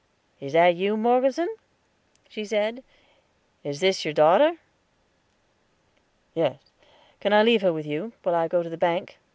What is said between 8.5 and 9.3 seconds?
to the bank?